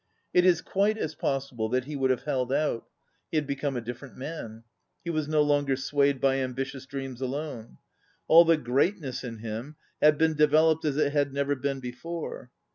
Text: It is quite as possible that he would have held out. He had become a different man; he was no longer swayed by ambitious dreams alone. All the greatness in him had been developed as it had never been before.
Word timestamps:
It 0.33 0.45
is 0.45 0.63
quite 0.63 0.97
as 0.97 1.13
possible 1.13 1.69
that 1.69 1.85
he 1.85 1.95
would 1.95 2.09
have 2.09 2.23
held 2.23 2.51
out. 2.51 2.87
He 3.29 3.37
had 3.37 3.45
become 3.45 3.77
a 3.77 3.81
different 3.81 4.17
man; 4.17 4.63
he 5.03 5.11
was 5.11 5.27
no 5.27 5.43
longer 5.43 5.75
swayed 5.75 6.19
by 6.19 6.37
ambitious 6.39 6.87
dreams 6.87 7.21
alone. 7.21 7.77
All 8.27 8.43
the 8.43 8.57
greatness 8.57 9.23
in 9.23 9.37
him 9.37 9.75
had 10.01 10.17
been 10.17 10.33
developed 10.33 10.85
as 10.85 10.97
it 10.97 11.13
had 11.13 11.31
never 11.33 11.53
been 11.55 11.81
before. 11.81 12.49